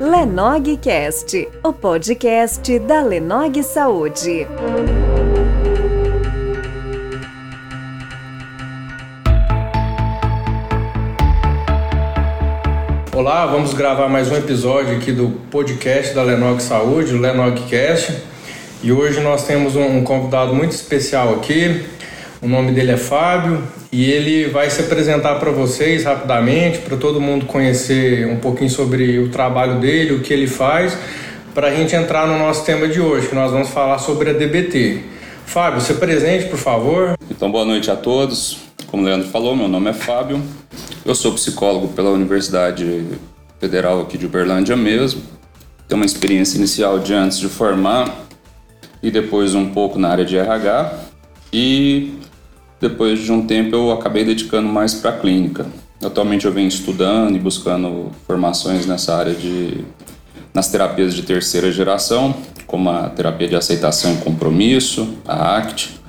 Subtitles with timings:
[0.00, 4.46] Lenogcast, o podcast da Lenog Saúde.
[13.14, 18.22] Olá, vamos gravar mais um episódio aqui do podcast da Lenog Saúde, o Lenogcast.
[18.82, 21.84] E hoje nós temos um convidado muito especial aqui.
[22.40, 27.20] O nome dele é Fábio e ele vai se apresentar para vocês rapidamente, para todo
[27.20, 30.96] mundo conhecer um pouquinho sobre o trabalho dele, o que ele faz,
[31.54, 34.32] para a gente entrar no nosso tema de hoje, que nós vamos falar sobre a
[34.32, 35.02] DBT.
[35.46, 37.16] Fábio, se presente, por favor.
[37.30, 38.58] Então, boa noite a todos.
[38.86, 40.42] Como o Leandro falou, meu nome é Fábio.
[41.04, 43.04] Eu sou psicólogo pela Universidade
[43.58, 45.22] Federal aqui de Uberlândia mesmo.
[45.88, 48.26] Tenho uma experiência inicial de antes de formar
[49.02, 50.92] e depois um pouco na área de RH.
[51.50, 52.18] E
[52.80, 55.66] depois de um tempo eu acabei dedicando mais para a clínica.
[56.02, 59.84] Atualmente eu venho estudando e buscando formações nessa área de
[60.54, 62.34] nas terapias de terceira geração,
[62.66, 66.00] como a terapia de aceitação e compromisso, a ACT,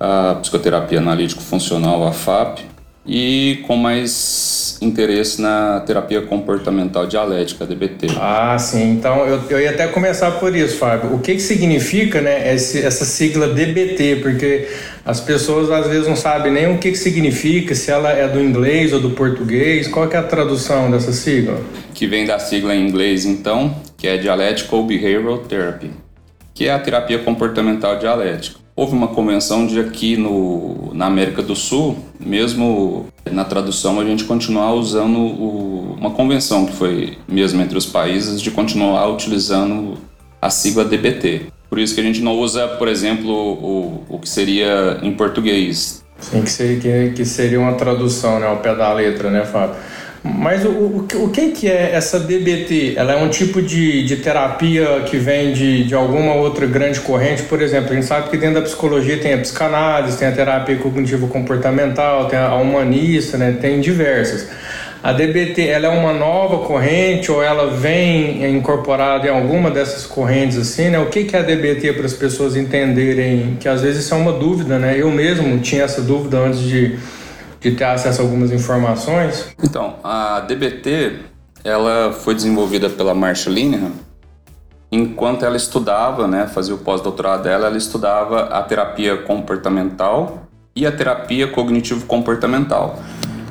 [0.00, 2.60] a psicoterapia analítico funcional, a FAP,
[3.04, 8.06] e com mais interesse na terapia comportamental dialética, DBT.
[8.18, 8.92] Ah, sim.
[8.92, 11.14] Então eu, eu ia até começar por isso, Fábio.
[11.14, 14.16] O que, que significa né, esse, essa sigla DBT?
[14.22, 14.68] Porque
[15.04, 18.40] as pessoas às vezes não sabem nem o que, que significa, se ela é do
[18.40, 19.88] inglês ou do português.
[19.88, 21.60] Qual é a tradução dessa sigla?
[21.94, 25.90] Que vem da sigla em inglês, então, que é Dialectical Behavioral Therapy,
[26.54, 28.61] que é a terapia comportamental dialética.
[28.74, 34.24] Houve uma convenção de aqui no, na América do Sul, mesmo na tradução, a gente
[34.24, 39.98] continuar usando o, uma convenção que foi mesmo entre os países de continuar utilizando
[40.40, 41.46] a sigla DBT.
[41.68, 46.02] Por isso que a gente não usa, por exemplo, o, o que seria em português.
[46.18, 49.76] Sim, que seria, que seria uma tradução né, ao pé da letra, né, Fábio?
[50.24, 52.94] Mas o, o, o que, que é essa DBT?
[52.96, 57.42] Ela é um tipo de, de terapia que vem de, de alguma outra grande corrente?
[57.42, 60.76] Por exemplo, a gente sabe que dentro da psicologia tem a psicanálise, tem a terapia
[60.76, 63.56] cognitivo-comportamental, tem a humanista, né?
[63.60, 64.48] tem diversas.
[65.02, 70.56] A DBT ela é uma nova corrente ou ela vem incorporada em alguma dessas correntes
[70.56, 71.00] assim, né?
[71.00, 74.30] O que é a DBT para as pessoas entenderem que às vezes isso é uma
[74.30, 74.94] dúvida, né?
[74.96, 76.96] Eu mesmo tinha essa dúvida antes de
[77.62, 79.54] de ter acesso a algumas informações?
[79.62, 81.20] Então, a DBT
[81.64, 83.92] ela foi desenvolvida pela Marsha Linehan.
[84.90, 90.42] Enquanto ela estudava, né, fazia o pós-doutorado dela, ela estudava a terapia comportamental
[90.74, 92.98] e a terapia cognitivo-comportamental.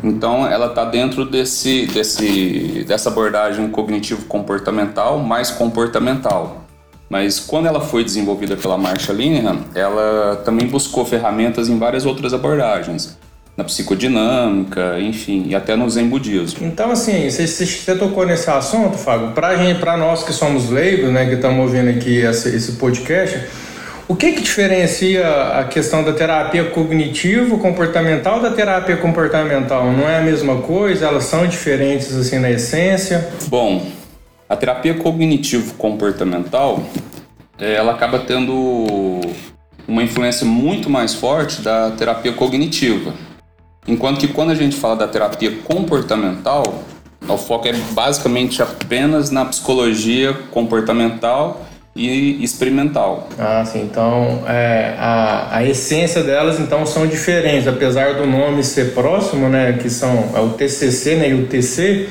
[0.04, 6.66] Então, ela está dentro desse, desse, dessa abordagem cognitivo-comportamental mais comportamental.
[7.10, 12.34] Mas quando ela foi desenvolvida pela Marsha Linehan, ela também buscou ferramentas em várias outras
[12.34, 13.18] abordagens
[13.56, 16.66] na psicodinâmica, enfim, e até no Zen budismo.
[16.66, 21.36] Então, assim, você, você tocou nesse assunto, Fábio, para nós que somos leigos, né, que
[21.36, 23.40] estamos ouvindo aqui esse, esse podcast,
[24.08, 25.26] o que que diferencia
[25.60, 29.92] a questão da terapia cognitivo-comportamental da terapia comportamental?
[29.92, 31.06] Não é a mesma coisa?
[31.06, 33.30] Elas são diferentes, assim, na essência?
[33.48, 33.86] Bom,
[34.50, 36.84] a terapia cognitivo-comportamental,
[37.58, 39.22] eh, ela acaba tendo
[39.88, 43.14] uma influência muito mais forte da terapia cognitiva.
[43.88, 46.84] Enquanto que quando a gente fala da terapia comportamental,
[47.28, 51.66] o foco é basicamente apenas na psicologia comportamental
[51.96, 53.28] e experimental.
[53.38, 53.82] Ah, sim.
[53.82, 59.74] Então, é, a, a essência delas então são diferentes, apesar do nome ser próximo, né?
[59.74, 62.08] Que são é o TCC né, e o TC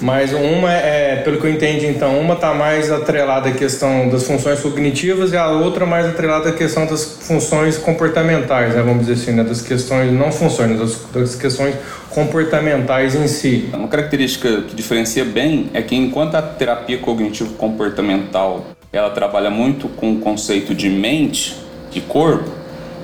[0.00, 4.24] mas uma é, pelo que eu entendi, então, uma está mais atrelada à questão das
[4.24, 9.22] funções cognitivas e a outra mais atrelada à questão das funções comportamentais, né, vamos dizer
[9.22, 11.74] assim, né, das questões, não funções, das, das questões
[12.10, 13.70] comportamentais em si.
[13.72, 20.12] Uma característica que diferencia bem é que enquanto a terapia cognitivo-comportamental ela trabalha muito com
[20.12, 21.56] o conceito de mente
[21.94, 22.50] e corpo,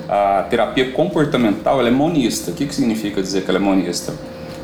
[0.07, 2.51] a terapia comportamental ela é monista.
[2.51, 4.13] O que, que significa dizer que ela é monista?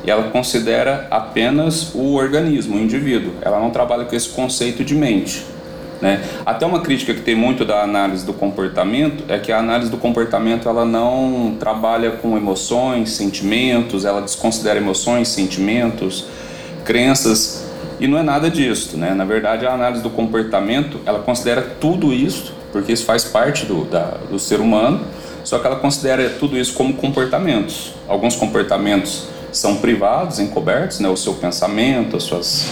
[0.03, 3.33] E ela considera apenas o organismo, o indivíduo.
[3.41, 5.45] Ela não trabalha com esse conceito de mente.
[6.01, 6.23] Né?
[6.45, 9.97] Até uma crítica que tem muito da análise do comportamento é que a análise do
[9.97, 16.25] comportamento ela não trabalha com emoções, sentimentos, ela desconsidera emoções, sentimentos,
[16.85, 17.65] crenças
[17.99, 19.13] e não é nada disso, né?
[19.13, 23.85] Na verdade, a análise do comportamento ela considera tudo isso porque isso faz parte do,
[23.85, 25.01] da, do ser humano,
[25.43, 27.93] só que ela considera tudo isso como comportamentos.
[28.07, 31.09] Alguns comportamentos são privados, encobertos, né?
[31.09, 32.25] O seu pensamento, os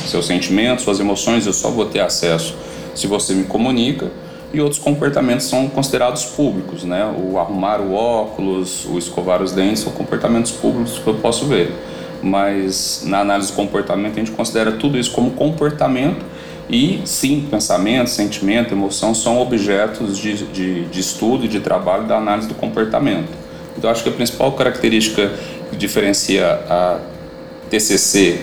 [0.08, 2.56] seus sentimentos, suas emoções, eu só vou ter acesso
[2.94, 4.12] se você me comunica.
[4.54, 7.06] E outros comportamentos são considerados públicos, né?
[7.06, 11.74] O arrumar o óculos, o escovar os dentes são comportamentos públicos que eu posso ver.
[12.22, 16.26] mas na análise do comportamento a gente considera tudo isso como comportamento
[16.70, 22.18] e sim, pensamento, sentimento, emoção são objetos de, de, de estudo e de trabalho da
[22.18, 23.30] análise do comportamento.
[23.78, 25.32] Então acho que a principal característica
[25.70, 27.00] que diferencia a
[27.70, 28.40] TCC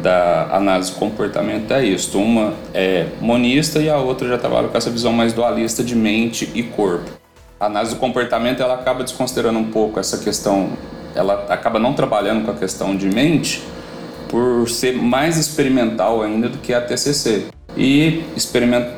[0.00, 2.18] da análise comportamento é isso.
[2.18, 6.50] Uma é monista e a outra já trabalha com essa visão mais dualista de mente
[6.54, 7.10] e corpo.
[7.58, 10.70] A análise do comportamento ela acaba desconsiderando um pouco essa questão,
[11.14, 13.62] ela acaba não trabalhando com a questão de mente
[14.28, 17.46] por ser mais experimental ainda do que a TCC.
[17.76, 18.24] E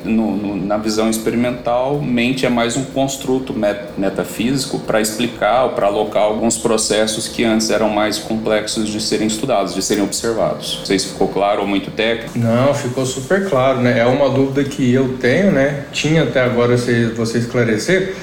[0.03, 5.69] no, no, na visão experimental, mente é mais um construto met, metafísico para explicar ou
[5.71, 10.77] para alocar alguns processos que antes eram mais complexos de serem estudados, de serem observados.
[10.79, 12.37] Não sei se ficou claro ou muito técnico.
[12.37, 13.99] Não, ficou super claro, né?
[13.99, 15.85] É uma dúvida que eu tenho, né?
[15.91, 18.15] Tinha até agora você, você esclarecer.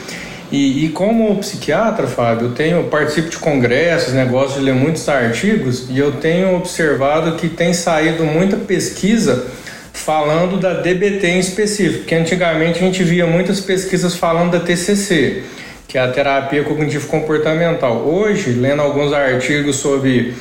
[0.50, 5.88] E, e, como psiquiatra, Fábio, eu tenho participo de congressos, negócio de ler muitos artigos
[5.88, 9.46] e eu tenho observado que tem saído muita pesquisa
[9.92, 15.42] falando da DBT em específico, que antigamente a gente via muitas pesquisas falando da TCC,
[15.86, 17.96] que é a terapia cognitivo comportamental.
[18.06, 20.34] Hoje, lendo alguns artigos sobre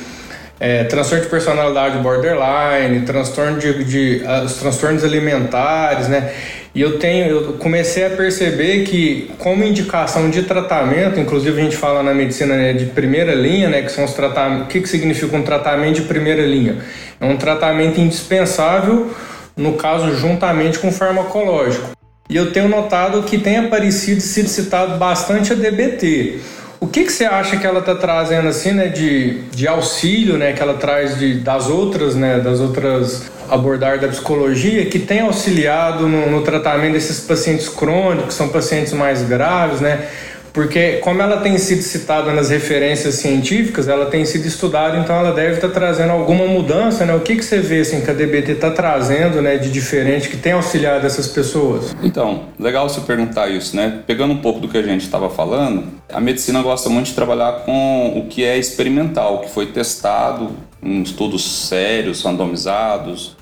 [0.60, 6.32] é, transtorno de personalidade borderline, transtorno de, de uh, os transtornos alimentares, né?
[6.72, 11.76] E eu tenho, eu comecei a perceber que como indicação de tratamento, inclusive a gente
[11.76, 14.88] fala na medicina né, de primeira linha, né, que são os tratamentos, o que, que
[14.88, 16.76] significa um tratamento de primeira linha?
[17.20, 19.10] É um tratamento indispensável
[19.56, 21.90] no caso juntamente com o farmacológico.
[22.28, 26.38] E eu tenho notado que tem aparecido e sido citado bastante a DBT.
[26.78, 30.52] O que, que você acha que ela está trazendo assim, né, de, de auxílio, né,
[30.52, 36.06] que ela traz de, das outras, né, das outras abordar da psicologia que tem auxiliado
[36.06, 40.08] no, no tratamento desses pacientes crônicos, são pacientes mais graves, né?
[40.52, 45.32] Porque como ela tem sido citada nas referências científicas, ela tem sido estudada, então ela
[45.32, 47.14] deve estar trazendo alguma mudança, né?
[47.14, 50.36] O que, que você vê assim, que a DBT está trazendo né, de diferente que
[50.36, 51.94] tem auxiliado essas pessoas?
[52.02, 54.02] Então, legal você perguntar isso, né?
[54.06, 57.64] Pegando um pouco do que a gente estava falando, a medicina gosta muito de trabalhar
[57.64, 60.50] com o que é experimental, o que foi testado
[60.82, 63.36] em estudos sérios, randomizados,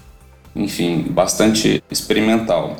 [0.54, 2.76] enfim, bastante experimental.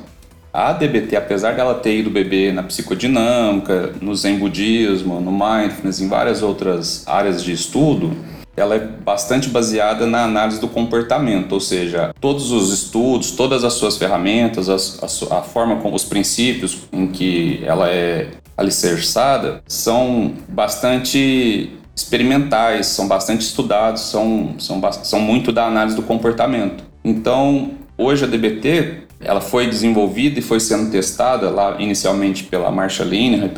[0.59, 6.09] A DBT, apesar dela ter ido beber na psicodinâmica, no Zen budismo, no mindfulness, em
[6.09, 8.11] várias outras áreas de estudo,
[8.57, 13.75] ela é bastante baseada na análise do comportamento, ou seja, todos os estudos, todas as
[13.75, 18.27] suas ferramentas, a, a, a forma como os princípios em que ela é
[18.57, 26.83] alicerçada são bastante experimentais, são bastante estudados, são, são, são muito da análise do comportamento.
[27.05, 33.05] Então, hoje a DBT ela foi desenvolvida e foi sendo testada lá inicialmente pela Marsha
[33.05, 33.51] Linehan,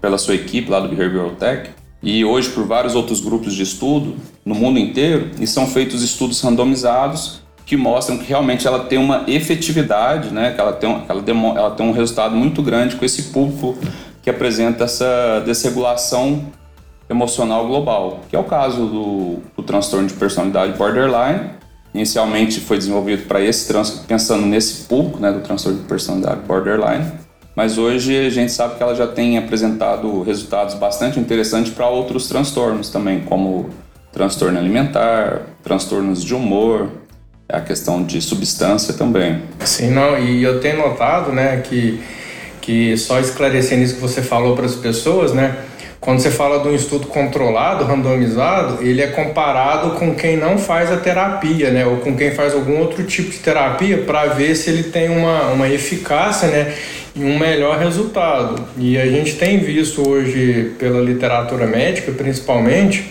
[0.00, 1.70] pela sua equipe lá do Behavioral Tech,
[2.02, 6.40] e hoje por vários outros grupos de estudo no mundo inteiro, e são feitos estudos
[6.40, 11.48] randomizados que mostram que realmente ela tem uma efetividade, né, que ela tem, ela, demo,
[11.56, 13.76] ela tem um resultado muito grande com esse público
[14.22, 16.46] que apresenta essa desregulação
[17.10, 21.50] emocional global, que é o caso do, do transtorno de personalidade borderline,
[21.94, 27.10] Inicialmente foi desenvolvido para esse trans, pensando nesse público, né, do transtorno de personalidade borderline,
[27.56, 32.28] mas hoje a gente sabe que ela já tem apresentado resultados bastante interessantes para outros
[32.28, 33.70] transtornos também, como
[34.12, 36.88] transtorno alimentar, transtornos de humor,
[37.48, 39.42] a questão de substância também.
[39.60, 42.00] Sim, não, e eu tenho notado, né, que
[42.68, 45.56] que só esclarecendo isso que você falou para as pessoas, né,
[46.00, 50.92] quando você fala de um estudo controlado, randomizado, ele é comparado com quem não faz
[50.92, 51.84] a terapia, né?
[51.84, 55.48] Ou com quem faz algum outro tipo de terapia para ver se ele tem uma,
[55.48, 56.72] uma eficácia, né?
[57.16, 58.64] E um melhor resultado.
[58.78, 63.10] E a gente tem visto hoje, pela literatura médica principalmente,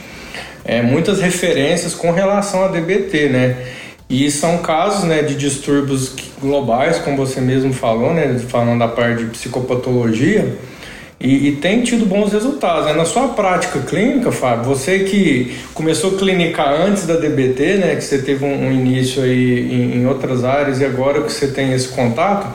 [0.64, 3.58] é, muitas referências com relação a DBT, né?
[4.10, 8.40] E são casos né, de distúrbios globais, como você mesmo falou, né?
[8.48, 10.56] Falando da parte de psicopatologia
[11.20, 12.86] e, e, tem tido bons resultados.
[12.86, 12.94] Né?
[12.94, 18.04] Na sua prática clínica, Fábio, você que começou a clinicar antes da DBT, né, que
[18.04, 21.74] você teve um, um início aí em, em, outras áreas e agora que você tem
[21.74, 22.48] esse contato,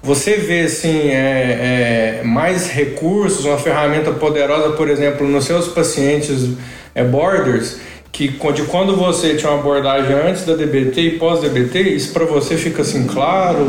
[0.00, 6.50] você vê assim, é, é, mais recursos, uma ferramenta poderosa, por exemplo, nos seus pacientes
[6.94, 7.78] é, borders,
[8.12, 12.56] que de quando você tinha uma abordagem antes da DBT e pós-DBT, isso para você
[12.56, 13.66] fica assim claro,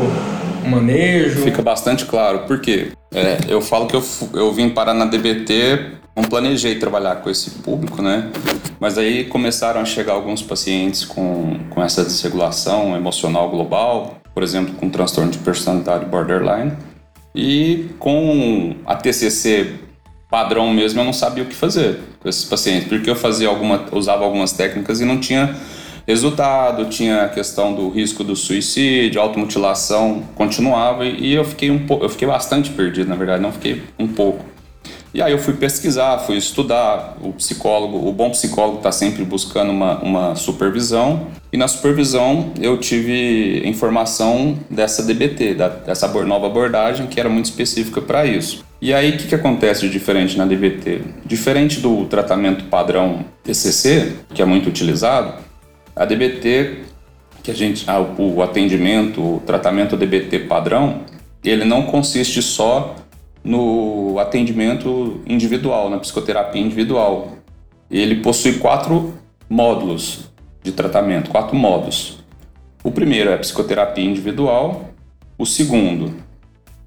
[0.64, 1.40] manejo?
[1.40, 2.92] Fica bastante claro, por quê?
[3.16, 4.04] É, eu falo que eu,
[4.34, 8.30] eu vim parar na DBT, não planejei trabalhar com esse público, né?
[8.78, 14.74] Mas aí começaram a chegar alguns pacientes com, com essa desregulação emocional global, por exemplo,
[14.74, 16.72] com transtorno de personalidade borderline.
[17.34, 19.76] E com a TCC
[20.30, 23.86] padrão mesmo, eu não sabia o que fazer com esses pacientes, porque eu fazia alguma,
[23.92, 25.56] usava algumas técnicas e não tinha
[26.06, 32.04] resultado, tinha a questão do risco do suicídio, automutilação continuava e eu fiquei um pouco,
[32.04, 34.44] eu fiquei bastante perdido, na verdade, não fiquei um pouco.
[35.16, 37.16] E aí eu fui pesquisar, fui estudar.
[37.22, 41.28] O psicólogo, o bom psicólogo está sempre buscando uma, uma supervisão.
[41.50, 47.46] E na supervisão eu tive informação dessa DBT, da, dessa nova abordagem que era muito
[47.46, 48.62] específica para isso.
[48.78, 51.00] E aí o que, que acontece de diferente na DBT?
[51.24, 55.45] Diferente do tratamento padrão TCC, que é muito utilizado,
[55.96, 56.82] a DBT,
[57.42, 61.00] que a gente, ah, o atendimento, o tratamento DBT padrão,
[61.42, 62.94] ele não consiste só
[63.42, 67.32] no atendimento individual, na psicoterapia individual.
[67.90, 69.14] Ele possui quatro
[69.48, 70.30] módulos
[70.62, 72.18] de tratamento, quatro modos.
[72.82, 74.90] O primeiro é a psicoterapia individual,
[75.38, 76.14] o segundo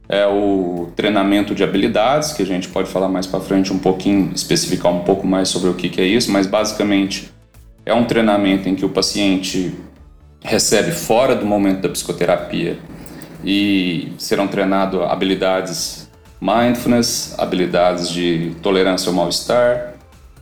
[0.07, 4.31] é o treinamento de habilidades, que a gente pode falar mais para frente um pouquinho,
[4.33, 7.31] especificar um pouco mais sobre o que, que é isso, mas basicamente
[7.89, 9.73] é um treinamento em que o paciente
[10.41, 12.77] recebe fora do momento da psicoterapia
[13.43, 16.07] e serão treinados habilidades
[16.39, 19.95] mindfulness, habilidades de tolerância ao mal-estar,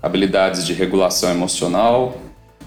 [0.03, 2.17] habilidades de regulação emocional,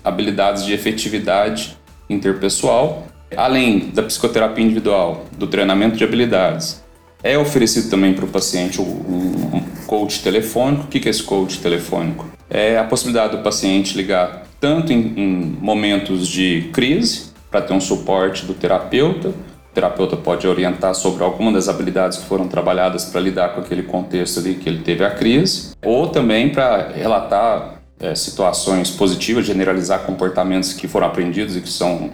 [0.02, 1.76] habilidades de efetividade
[2.08, 3.06] interpessoal,
[3.36, 6.82] além da psicoterapia individual, do treinamento de habilidades.
[7.22, 10.84] É oferecido também para o paciente um coach telefônico.
[10.84, 12.39] O que é esse coach telefônico?
[12.50, 17.80] É a possibilidade do paciente ligar tanto em, em momentos de crise, para ter um
[17.80, 23.20] suporte do terapeuta, o terapeuta pode orientar sobre alguma das habilidades que foram trabalhadas para
[23.20, 28.14] lidar com aquele contexto ali que ele teve a crise, ou também para relatar é,
[28.14, 32.10] situações positivas, generalizar comportamentos que foram aprendidos e que são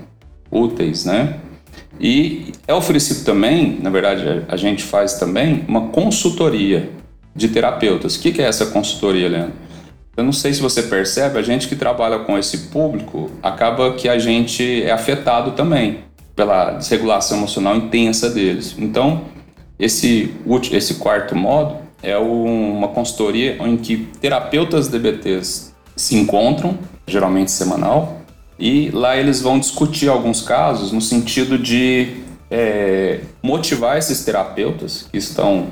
[0.50, 1.38] úteis, né?
[1.99, 6.90] E é oferecido também, na verdade, a gente faz também uma consultoria
[7.35, 8.16] de terapeutas.
[8.16, 9.65] O que é essa consultoria, Leandro?
[10.16, 14.08] Eu não sei se você percebe, a gente que trabalha com esse público acaba que
[14.08, 16.00] a gente é afetado também
[16.35, 18.75] pela desregulação emocional intensa deles.
[18.78, 19.25] Então,
[19.78, 20.35] esse,
[20.73, 28.23] esse quarto modo é uma consultoria em que terapeutas DBTs se encontram, geralmente semanal,
[28.58, 35.18] e lá eles vão discutir alguns casos no sentido de é, motivar esses terapeutas que
[35.18, 35.66] estão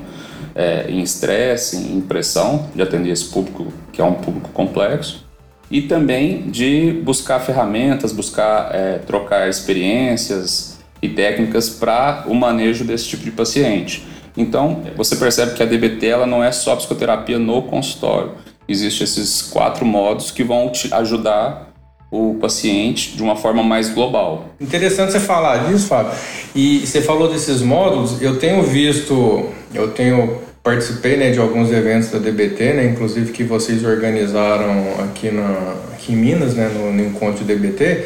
[0.53, 5.25] é, em estresse, em pressão, de atender esse público que é um público complexo,
[5.69, 13.07] e também de buscar ferramentas, buscar é, trocar experiências e técnicas para o manejo desse
[13.07, 14.05] tipo de paciente.
[14.37, 18.33] Então, você percebe que a DBT ela não é só psicoterapia no consultório.
[18.67, 21.73] Existem esses quatro modos que vão te ajudar
[22.11, 24.45] o paciente de uma forma mais global.
[24.59, 26.11] Interessante você falar disso, Fábio.
[26.55, 32.09] E você falou desses módulos, eu tenho visto, eu tenho participei né, de alguns eventos
[32.09, 37.05] da DBT, né, inclusive que vocês organizaram aqui, na, aqui em Minas, né, no, no
[37.05, 38.03] encontro DBT,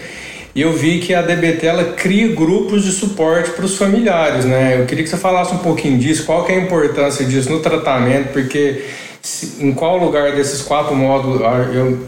[0.53, 4.77] e eu vi que a DBT ela cria grupos de suporte para os familiares, né?
[4.81, 7.59] Eu queria que você falasse um pouquinho disso, qual que é a importância disso no
[7.59, 8.83] tratamento, porque
[9.21, 11.99] se, em qual lugar desses quatro módulos, ah, eu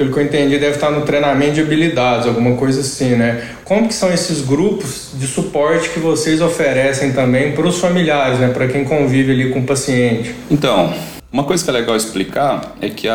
[0.00, 3.50] pelo que eu entendi, deve estar no treinamento de habilidades, alguma coisa assim, né?
[3.66, 8.48] Como que são esses grupos de suporte que vocês oferecem também para os familiares, né?
[8.48, 10.34] Para quem convive ali com o paciente?
[10.50, 10.94] Então,
[11.30, 13.08] uma coisa que é legal explicar é que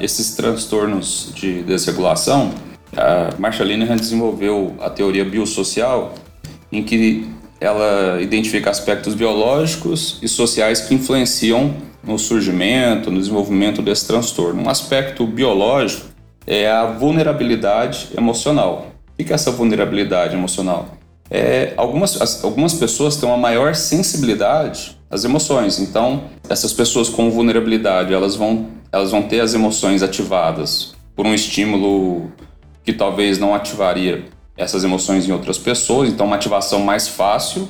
[0.00, 2.50] esses transtornos de desregulação,
[2.96, 6.12] a Marsha Linehan desenvolveu a teoria biosocial,
[6.72, 7.24] em que
[7.60, 11.72] ela identifica aspectos biológicos e sociais que influenciam
[12.02, 14.60] no surgimento, no desenvolvimento desse transtorno.
[14.60, 16.10] Um aspecto biológico
[16.46, 18.86] é a vulnerabilidade emocional.
[19.18, 20.88] O que é essa vulnerabilidade emocional?
[21.30, 27.30] É, algumas, as, algumas pessoas têm uma maior sensibilidade às emoções, então essas pessoas com
[27.30, 32.30] vulnerabilidade elas vão, elas vão ter as emoções ativadas por um estímulo
[32.84, 34.24] que talvez não ativaria
[34.56, 37.68] essas emoções em outras pessoas, então uma ativação mais fácil,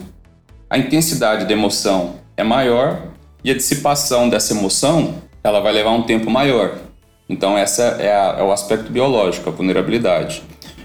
[0.69, 3.03] a intensidade da emoção é maior
[3.45, 5.15] e a dissipação dessa emoção
[5.45, 6.79] ela vai levar um tempo maior.
[7.33, 10.43] Então, essa é, a, é o aspecto biológico, a vulnerabilidade.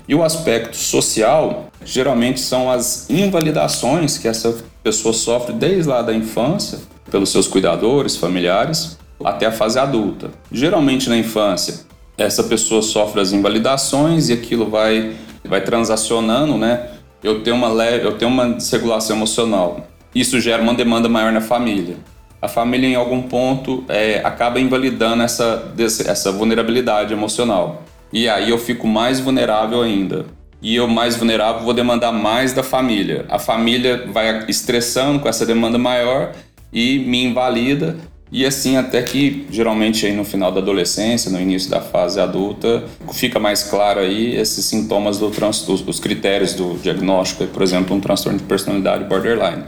[0.08, 6.13] E o aspecto social, geralmente são as invalidações que essa pessoa sofre desde lá da
[6.13, 6.80] infância,
[7.12, 10.32] pelos seus cuidadores, familiares, até a fase adulta.
[10.50, 11.82] Geralmente na infância,
[12.18, 16.92] essa pessoa sofre as invalidações e aquilo vai, vai transacionando, né?
[17.22, 19.86] Eu tenho uma leve, eu tenho uma desregulação emocional.
[20.16, 21.98] Isso gera uma demanda maior na família
[22.41, 25.74] a família em algum ponto é, acaba invalidando essa,
[26.06, 27.84] essa vulnerabilidade emocional.
[28.12, 30.25] E aí eu fico mais vulnerável ainda.
[30.62, 33.25] E eu mais vulnerável vou demandar mais da família.
[33.29, 36.32] A família vai estressando com essa demanda maior
[36.72, 37.96] e me invalida
[38.32, 42.84] e assim até que geralmente aí no final da adolescência, no início da fase adulta,
[43.13, 47.96] fica mais claro aí esses sintomas do trans, os, os critérios do diagnóstico, por exemplo,
[47.96, 49.63] um transtorno de personalidade borderline.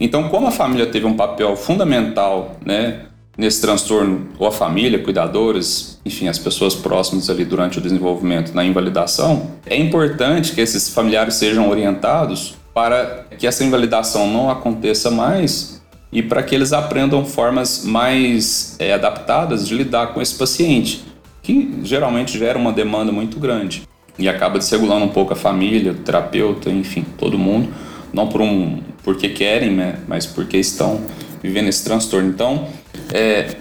[0.00, 3.02] Então, como a família teve um papel fundamental, né,
[3.36, 8.64] nesse transtorno, ou a família, cuidadores, enfim, as pessoas próximas ali durante o desenvolvimento na
[8.64, 15.80] invalidação, é importante que esses familiares sejam orientados para que essa invalidação não aconteça mais
[16.12, 21.04] e para que eles aprendam formas mais é, adaptadas de lidar com esse paciente,
[21.42, 23.82] que geralmente gera uma demanda muito grande
[24.18, 27.72] e acaba desregulando um pouco a família, o terapeuta, enfim, todo mundo,
[28.12, 31.00] não por um porque querem, né, mas porque estão
[31.42, 32.28] vivendo esse transtorno.
[32.28, 32.68] Então,
[33.12, 33.56] é,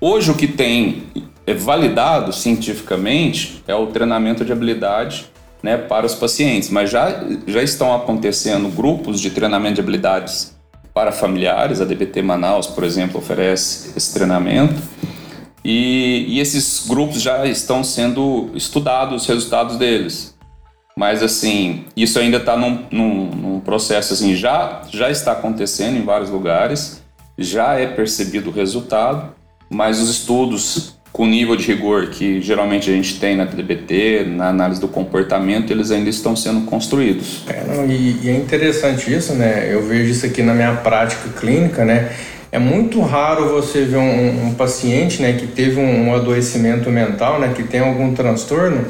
[0.00, 1.04] hoje o que tem
[1.46, 5.26] é validado cientificamente é o treinamento de habilidade
[5.62, 10.56] né, para os pacientes, mas já, já estão acontecendo grupos de treinamento de habilidades
[10.92, 11.80] para familiares.
[11.80, 14.80] A DBT Manaus, por exemplo, oferece esse treinamento.
[15.64, 20.31] E, e esses grupos já estão sendo estudados, os resultados deles.
[20.96, 26.04] Mas, assim, isso ainda está num, num, num, processo, assim, já, já está acontecendo em
[26.04, 27.02] vários lugares,
[27.38, 29.32] já é percebido o resultado,
[29.70, 34.48] mas os estudos com nível de rigor que geralmente a gente tem na DBT, na
[34.48, 37.42] análise do comportamento, eles ainda estão sendo construídos.
[37.46, 39.68] É, não, e, e, é interessante isso, né?
[39.70, 42.10] Eu vejo isso aqui na minha prática clínica, né?
[42.50, 47.40] É muito raro você ver um, um paciente, né, que teve um, um adoecimento mental,
[47.40, 48.84] né, que tem algum transtorno,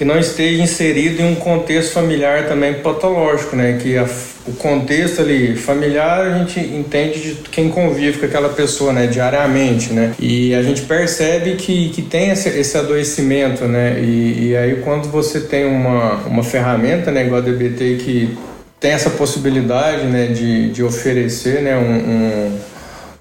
[0.00, 3.78] que não esteja inserido em um contexto familiar também patológico, né?
[3.82, 4.08] Que a,
[4.46, 9.06] o contexto ali familiar a gente entende de quem convive com aquela pessoa, né?
[9.06, 10.14] Diariamente, né?
[10.18, 14.00] E a gente percebe que, que tem esse, esse adoecimento, né?
[14.00, 17.26] E, e aí quando você tem uma, uma ferramenta, né?
[17.26, 18.38] Igual a DBT que
[18.80, 20.28] tem essa possibilidade, né?
[20.28, 21.76] De, de oferecer, né?
[21.76, 22.59] um, um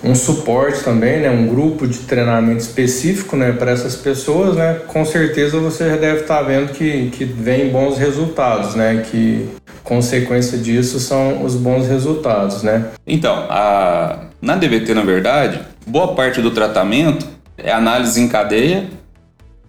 [0.03, 5.03] um suporte também, né, um grupo de treinamento específico, né, para essas pessoas, né, com
[5.03, 9.49] certeza você já deve estar tá vendo que, que vem bons resultados, né, que
[9.83, 12.85] consequência disso são os bons resultados, né.
[13.05, 18.87] Então, a, na DBT, na verdade, boa parte do tratamento é análise em cadeia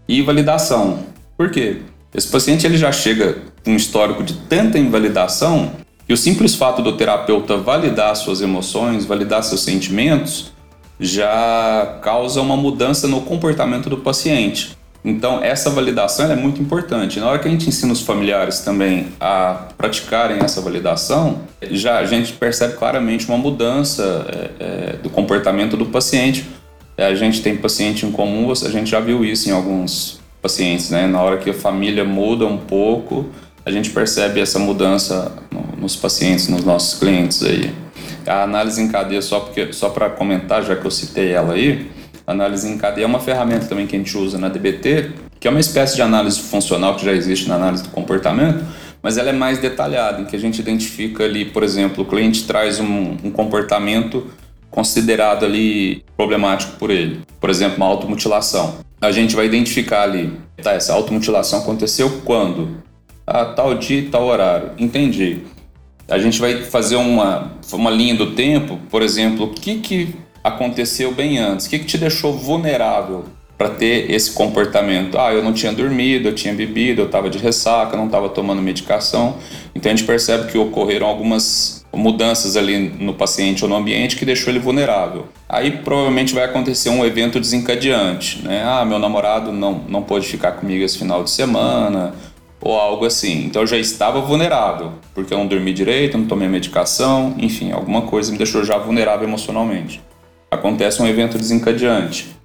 [0.06, 1.00] e validação.
[1.36, 1.78] Por quê?
[2.14, 5.72] Esse paciente ele já chega com um histórico de tanta invalidação
[6.10, 10.50] e o simples fato do terapeuta validar suas emoções, validar seus sentimentos,
[10.98, 14.76] já causa uma mudança no comportamento do paciente.
[15.04, 17.20] Então, essa validação é muito importante.
[17.20, 22.04] Na hora que a gente ensina os familiares também a praticarem essa validação, já a
[22.04, 26.44] gente percebe claramente uma mudança é, é, do comportamento do paciente.
[26.96, 30.90] É, a gente tem paciente em comum, a gente já viu isso em alguns pacientes,
[30.90, 31.06] né?
[31.06, 33.26] Na hora que a família muda um pouco,
[33.64, 35.32] a gente percebe essa mudança
[35.80, 37.72] nos pacientes, nos nossos clientes aí.
[38.26, 41.90] A análise em cadeia, só, porque, só para comentar, já que eu citei ela aí,
[42.26, 45.48] a análise em cadeia é uma ferramenta também que a gente usa na DBT, que
[45.48, 48.62] é uma espécie de análise funcional que já existe na análise do comportamento,
[49.02, 52.44] mas ela é mais detalhada, em que a gente identifica ali, por exemplo, o cliente
[52.44, 54.26] traz um, um comportamento
[54.70, 57.22] considerado ali problemático por ele.
[57.40, 58.76] Por exemplo, uma automutilação.
[59.00, 60.30] A gente vai identificar ali,
[60.62, 62.80] tá, essa automutilação aconteceu quando?
[63.30, 64.72] a tal dia, tal horário.
[64.76, 65.42] Entendi.
[66.10, 71.14] A gente vai fazer uma, uma linha do tempo, por exemplo, o que, que aconteceu
[71.14, 71.66] bem antes?
[71.66, 75.16] O que, que te deixou vulnerável para ter esse comportamento?
[75.16, 78.60] Ah, eu não tinha dormido, eu tinha bebido, eu estava de ressaca, não estava tomando
[78.60, 79.36] medicação.
[79.72, 84.24] Então a gente percebe que ocorreram algumas mudanças ali no paciente ou no ambiente que
[84.24, 85.28] deixou ele vulnerável.
[85.48, 88.64] Aí provavelmente vai acontecer um evento desencadeante, né?
[88.64, 92.14] Ah, meu namorado não, não pôde ficar comigo esse final de semana
[92.60, 93.46] ou algo assim.
[93.46, 98.02] Então eu já estava vulnerável, porque eu não dormi direito, não tomei medicação, enfim, alguma
[98.02, 100.02] coisa me deixou já vulnerável emocionalmente.
[100.50, 102.36] Acontece um evento desencadeante,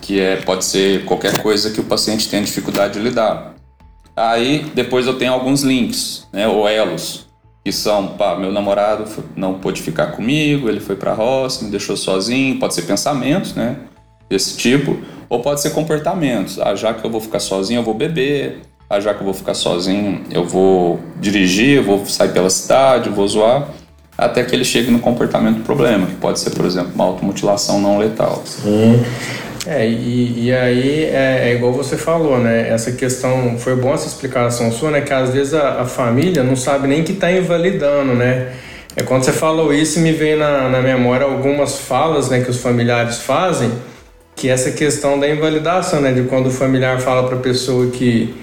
[0.00, 3.54] que é pode ser qualquer coisa que o paciente tenha dificuldade de lidar.
[4.14, 7.26] Aí depois eu tenho alguns links, né, ou elos,
[7.64, 9.04] que são, pá, meu namorado
[9.36, 13.54] não pôde ficar comigo, ele foi para a roça, me deixou sozinho, pode ser pensamentos,
[13.54, 13.76] né,
[14.28, 16.58] desse tipo, ou pode ser comportamentos.
[16.58, 18.60] Ah, já que eu vou ficar sozinho, eu vou beber,
[18.92, 23.08] ah, já que eu vou ficar sozinho, eu vou dirigir, eu vou sair pela cidade,
[23.08, 23.68] eu vou zoar,
[24.18, 27.96] até que ele chegue no comportamento problema, que pode ser, por exemplo, uma automutilação não
[27.96, 28.42] letal.
[28.44, 29.02] Sim.
[29.66, 32.68] É, e, e aí é, é, igual você falou, né?
[32.68, 35.00] Essa questão, foi bom essa explicação sua, né?
[35.00, 38.52] Que às vezes a, a família não sabe nem que está invalidando, né?
[38.94, 42.58] É quando você falou isso, me vem na, na memória algumas falas né, que os
[42.58, 43.72] familiares fazem,
[44.36, 46.12] que é essa questão da invalidação, né?
[46.12, 48.34] De quando o familiar fala para a pessoa que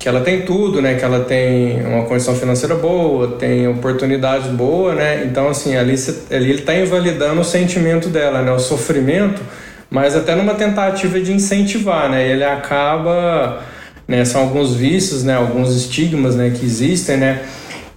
[0.00, 0.94] que ela tem tudo, né?
[0.94, 5.26] Que ela tem uma condição financeira boa, tem oportunidades boas, né?
[5.26, 5.94] Então, assim, ali,
[6.30, 8.50] ali ele está invalidando o sentimento dela, né?
[8.50, 9.42] O sofrimento,
[9.90, 12.26] mas até numa tentativa de incentivar, né?
[12.26, 13.60] Ele acaba,
[14.08, 14.24] né?
[14.24, 15.34] São alguns vícios, né?
[15.34, 16.50] Alguns estigmas, né?
[16.58, 17.42] Que existem, né?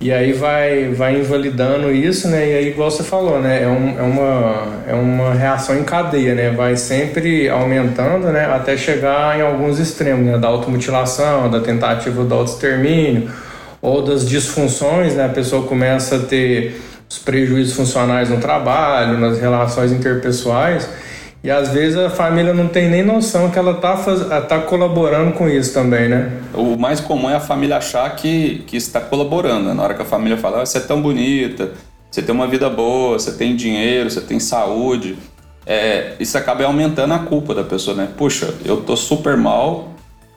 [0.03, 2.45] E aí vai, vai invalidando isso, né?
[2.45, 3.63] E aí, igual você falou, né?
[3.63, 6.51] É, um, é, uma, é uma reação em cadeia, né?
[6.51, 8.53] Vai sempre aumentando, né?
[8.53, 10.37] Até chegar em alguns extremos, né?
[10.37, 13.31] Da automutilação, da tentativa do autoextermínio,
[13.81, 15.25] ou das disfunções, né?
[15.25, 16.75] A pessoa começa a ter
[17.09, 20.85] os prejuízos funcionais no trabalho, nas relações interpessoais.
[21.43, 24.21] E às vezes a família não tem nem noção que ela está faz...
[24.47, 26.31] tá colaborando com isso também, né?
[26.53, 29.67] O mais comum é a família achar que, que está colaborando.
[29.67, 29.73] Né?
[29.73, 31.71] Na hora que a família fala, ah, você é tão bonita,
[32.09, 35.17] você tem uma vida boa, você tem dinheiro, você tem saúde.
[35.65, 38.07] É, isso acaba aumentando a culpa da pessoa, né?
[38.15, 39.89] Puxa, eu tô super mal,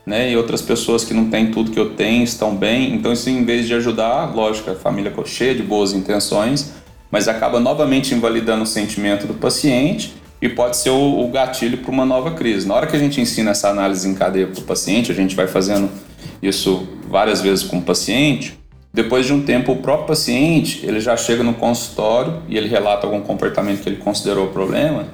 [0.05, 0.33] né?
[0.33, 2.93] E outras pessoas que não têm tudo que eu tenho estão bem.
[2.95, 6.73] Então, isso em vez de ajudar, lógico, a família cheia de boas intenções,
[7.13, 11.91] mas acaba novamente invalidando o sentimento do paciente e pode ser o, o gatilho para
[11.91, 12.67] uma nova crise.
[12.67, 15.35] Na hora que a gente ensina essa análise em cadeia para o paciente, a gente
[15.35, 15.91] vai fazendo
[16.43, 18.59] isso várias vezes com o paciente.
[18.93, 23.07] Depois de um tempo, o próprio paciente ele já chega no consultório e ele relata
[23.07, 25.09] algum comportamento que ele considerou problema.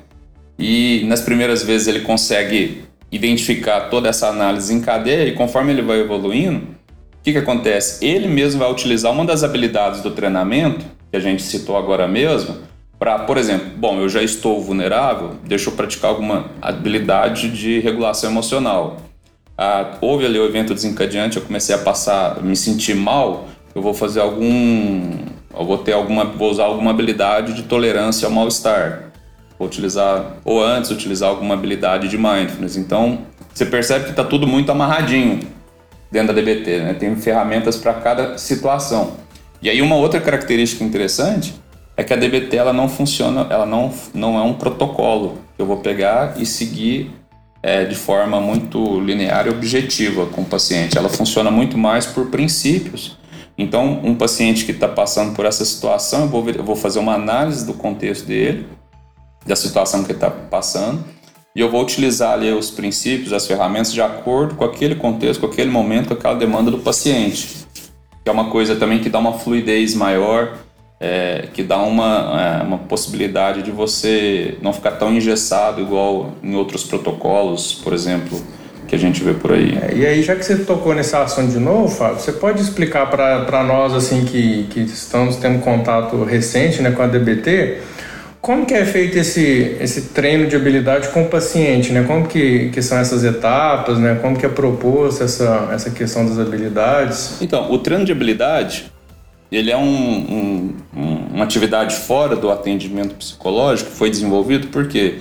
[0.58, 5.82] E nas primeiras vezes ele consegue identificar toda essa análise em cadeia e conforme ele
[5.82, 8.04] vai evoluindo, o que, que acontece?
[8.04, 12.56] Ele mesmo vai utilizar uma das habilidades do treinamento, que a gente citou agora mesmo,
[13.02, 18.30] para, por exemplo, bom, eu já estou vulnerável, deixa eu praticar alguma habilidade de regulação
[18.30, 18.98] emocional.
[19.58, 23.92] Ah, houve ali o evento desencadeante, eu comecei a passar, me sentir mal, eu vou
[23.92, 25.18] fazer algum,
[25.52, 29.10] eu vou ter alguma, vou usar alguma habilidade de tolerância ao mal-estar.
[29.58, 32.76] Vou utilizar, ou antes, utilizar alguma habilidade de mindfulness.
[32.76, 33.18] Então,
[33.52, 35.40] você percebe que está tudo muito amarradinho
[36.08, 36.94] dentro da DBT, né?
[36.94, 39.14] Tem ferramentas para cada situação.
[39.60, 41.60] E aí uma outra característica interessante
[42.02, 45.66] é que a DBT ela não funciona, ela não, não é um protocolo que eu
[45.66, 47.10] vou pegar e seguir
[47.62, 50.98] é, de forma muito linear e objetiva com o paciente.
[50.98, 53.16] Ela funciona muito mais por princípios.
[53.56, 56.98] Então, um paciente que está passando por essa situação, eu vou, ver, eu vou fazer
[56.98, 58.66] uma análise do contexto dele,
[59.46, 61.04] da situação que ele está passando,
[61.54, 65.46] e eu vou utilizar ali os princípios, as ferramentas de acordo com aquele contexto, com
[65.46, 67.66] aquele momento, com aquela demanda do paciente.
[68.24, 70.58] Que é uma coisa também que dá uma fluidez maior
[71.02, 76.54] é, que dá uma, é, uma possibilidade de você não ficar tão engessado igual em
[76.54, 78.40] outros protocolos, por exemplo,
[78.86, 79.76] que a gente vê por aí.
[79.82, 83.10] É, e aí, já que você tocou nesse assunto de novo, Fábio, você pode explicar
[83.10, 87.78] para nós assim que, que estamos tendo contato recente né, com a DBT,
[88.40, 92.02] como que é feito esse, esse treino de habilidade com o paciente, né?
[92.04, 94.18] Como que, que são essas etapas, né?
[94.20, 97.40] Como que é proposto essa, essa questão das habilidades?
[97.40, 98.91] Então, o treino de habilidade,
[99.52, 105.18] ele é um, um, uma atividade fora do atendimento psicológico, foi desenvolvido porque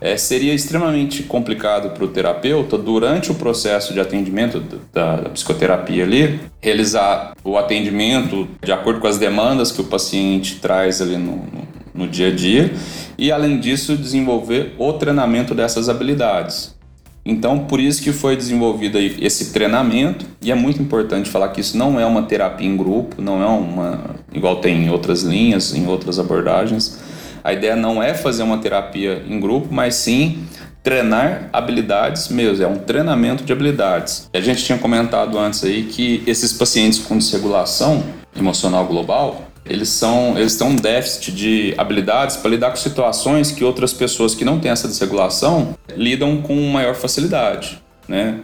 [0.00, 4.60] é, seria extremamente complicado para o terapeuta, durante o processo de atendimento
[4.92, 10.56] da, da, psicoterapia ali, realizar o atendimento de acordo com as demandas que o paciente
[10.56, 12.72] traz ali no, no, no dia a dia
[13.16, 16.77] e, além disso, desenvolver o treinamento dessas habilidades.
[17.24, 21.76] Então, por isso que foi desenvolvido esse treinamento, e é muito importante falar que isso
[21.76, 25.86] não é uma terapia em grupo, não é uma igual tem em outras linhas, em
[25.86, 26.98] outras abordagens.
[27.44, 30.44] A ideia não é fazer uma terapia em grupo, mas sim
[30.82, 34.28] treinar habilidades mesmo, é um treinamento de habilidades.
[34.32, 38.02] A gente tinha comentado antes aí que esses pacientes com desregulação
[38.38, 43.64] emocional global, eles são eles têm um déficit de habilidades para lidar com situações que
[43.64, 48.40] outras pessoas que não têm essa desregulação lidam com maior facilidade, né?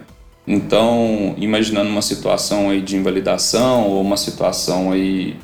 [0.47, 5.35] Então, imaginando uma situação aí de invalidação ou uma situação aí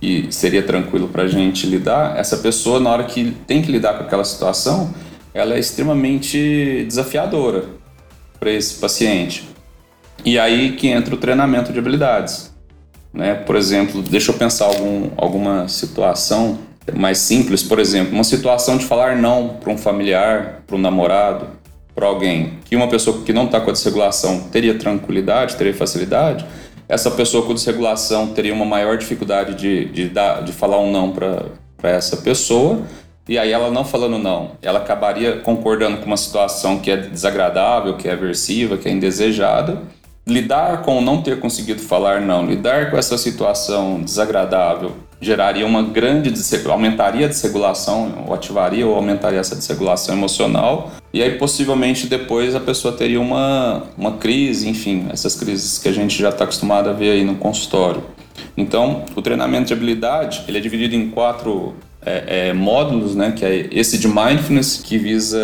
[0.00, 3.94] que seria tranquilo para a gente lidar, essa pessoa na hora que tem que lidar
[3.94, 4.92] com aquela situação,
[5.32, 7.64] ela é extremamente desafiadora
[8.38, 9.48] para esse paciente.
[10.22, 12.53] E aí que entra o treinamento de habilidades.
[13.14, 13.34] Né?
[13.34, 16.58] Por exemplo, deixa eu pensar algum, alguma situação
[16.92, 21.46] mais simples, por exemplo, uma situação de falar não para um familiar, para um namorado,
[21.94, 26.44] para alguém, que uma pessoa que não está com a desregulação teria tranquilidade, teria facilidade,
[26.88, 31.12] essa pessoa com desregulação teria uma maior dificuldade de, de, dar, de falar um não
[31.12, 31.46] para
[31.82, 32.82] essa pessoa,
[33.26, 37.96] e aí ela não falando não, ela acabaria concordando com uma situação que é desagradável,
[37.96, 39.80] que é aversiva, que é indesejada,
[40.26, 44.92] lidar com não ter conseguido falar não, lidar com essa situação desagradável
[45.24, 46.30] geraria uma grande
[46.74, 52.60] aumentaria a desregulação, ou ativaria ou aumentaria essa desregulação emocional, e aí possivelmente depois a
[52.60, 56.92] pessoa teria uma, uma crise, enfim, essas crises que a gente já está acostumado a
[56.92, 58.02] ver aí no consultório.
[58.56, 63.44] Então, o treinamento de habilidade ele é dividido em quatro é, é, módulos, né, que
[63.44, 65.38] é esse de mindfulness, que visa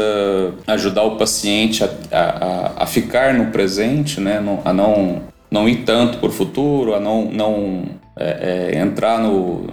[0.67, 6.19] ajudar o paciente a, a, a ficar no presente, né, a não, não ir tanto
[6.19, 7.85] para o futuro, a não, não
[8.17, 9.67] é, é, entrar no,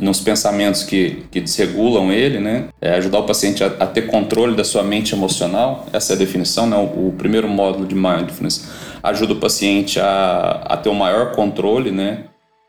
[0.00, 2.68] nos pensamentos que, que desregulam ele, né?
[2.80, 6.18] É ajudar o paciente a, a, ter controle da sua mente emocional, essa é a
[6.18, 6.76] definição, né?
[6.76, 8.68] O, o, primeiro módulo de mindfulness
[9.02, 12.24] ajuda o paciente a, a ter um maior controle, né?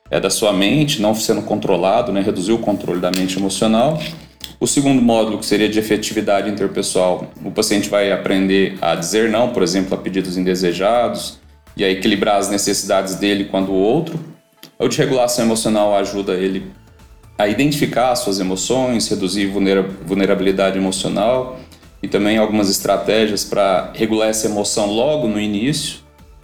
[0.10, 2.22] É da sua mente, não sendo controlado, né?
[2.22, 4.00] Reduzir o controle da mente emocional.
[4.60, 9.50] O segundo módulo, que seria de efetividade interpessoal, o paciente vai aprender a dizer não,
[9.50, 11.40] por exemplo, a pedidos indesejados,
[11.76, 14.20] e a equilibrar as necessidades dele quando o outro.
[14.78, 16.72] O de regulação emocional ajuda ele
[17.38, 21.60] a identificar suas emoções, reduzir vulnerabilidade emocional
[22.02, 26.00] e também algumas estratégias para regular essa emoção logo no início,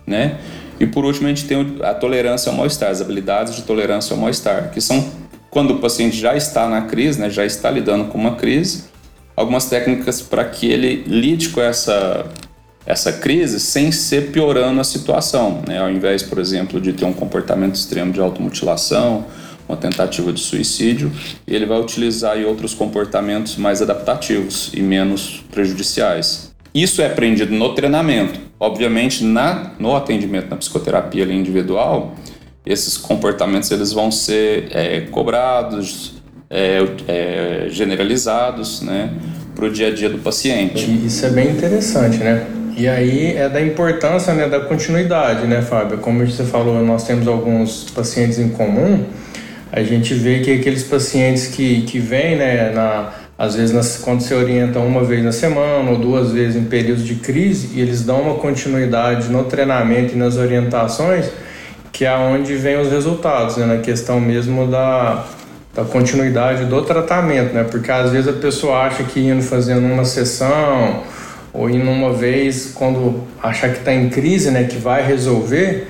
[0.05, 0.39] né?
[0.79, 4.19] E por último, a gente tem a tolerância ao mal-estar, as habilidades de tolerância ao
[4.19, 5.05] mal-estar, que são
[5.49, 8.85] quando o paciente já está na crise, né, já está lidando com uma crise,
[9.35, 12.25] algumas técnicas para que ele lide com essa
[12.85, 15.79] essa crise sem ser piorando a situação, né?
[15.79, 19.27] Ao invés, por exemplo, de ter um comportamento extremo de automutilação,
[19.67, 21.11] uma tentativa de suicídio,
[21.47, 26.48] ele vai utilizar outros comportamentos mais adaptativos e menos prejudiciais.
[26.73, 28.39] Isso é aprendido no treinamento.
[28.59, 32.15] Obviamente, na, no atendimento na psicoterapia individual,
[32.65, 39.11] esses comportamentos eles vão ser é, cobrados, é, é, generalizados, né,
[39.55, 40.85] para o dia a dia do paciente.
[41.05, 42.45] Isso é bem interessante, né?
[42.77, 45.97] E aí é da importância né, da continuidade, né, Fábio?
[45.97, 49.05] Como você falou, nós temos alguns pacientes em comum
[49.71, 54.19] a gente vê que aqueles pacientes que, que vêm, né, na, às vezes nas, quando
[54.19, 58.03] se orienta uma vez na semana ou duas vezes em períodos de crise, e eles
[58.03, 61.25] dão uma continuidade no treinamento e nas orientações,
[61.93, 65.25] que é onde vem os resultados, né, na questão mesmo da,
[65.73, 70.03] da continuidade do tratamento, né, porque às vezes a pessoa acha que indo fazendo uma
[70.03, 71.03] sessão
[71.53, 75.87] ou indo uma vez, quando achar que está em crise, né, que vai resolver,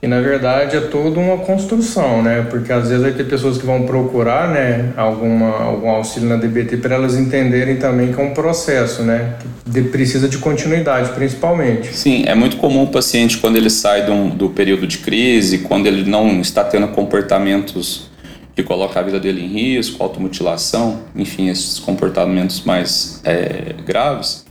[0.00, 2.46] e na verdade é toda uma construção, né?
[2.48, 6.76] Porque às vezes vai ter pessoas que vão procurar, né, alguma, algum auxílio na DBT
[6.76, 9.34] para elas entenderem também que é um processo, né?
[9.72, 11.92] Que precisa de continuidade, principalmente.
[11.92, 15.86] Sim, é muito comum o paciente, quando ele sai do, do período de crise, quando
[15.86, 18.08] ele não está tendo comportamentos
[18.54, 24.46] que colocam a vida dele em risco, automutilação, enfim, esses comportamentos mais é, graves,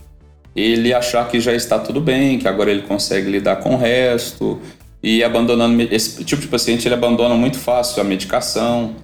[0.54, 4.58] ele achar que já está tudo bem, que agora ele consegue lidar com o resto
[5.02, 8.96] e abandonando esse tipo de paciente ele abandona muito fácil a medicação.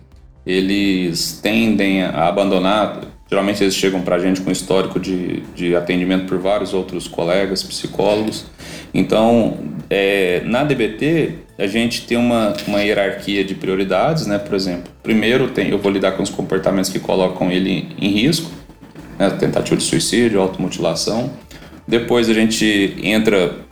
[0.46, 6.26] Eles tendem a abandonar geralmente eles chegam para a gente com histórico de, de atendimento
[6.26, 8.46] por vários outros colegas psicólogos.
[8.92, 14.38] Então é, na DBT a gente tem uma, uma hierarquia de prioridades né?
[14.38, 18.50] Por exemplo primeiro tem eu vou lidar com os comportamentos que colocam ele em risco
[19.18, 21.30] né, tentativa de suicídio automutilação.
[21.86, 23.63] Depois a gente entra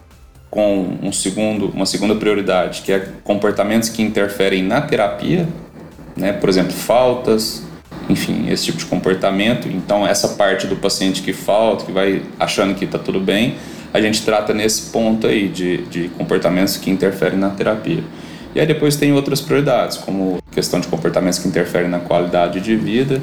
[0.52, 5.48] com um segundo, uma segunda prioridade, que é comportamentos que interferem na terapia,
[6.14, 6.34] né?
[6.34, 7.64] por exemplo, faltas,
[8.06, 9.66] enfim, esse tipo de comportamento.
[9.66, 13.54] Então, essa parte do paciente que falta, que vai achando que está tudo bem,
[13.94, 18.04] a gente trata nesse ponto aí de, de comportamentos que interferem na terapia.
[18.54, 22.76] E aí depois tem outras prioridades, como questão de comportamentos que interferem na qualidade de
[22.76, 23.22] vida